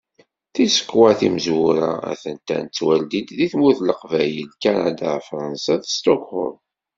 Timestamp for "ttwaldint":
2.67-3.35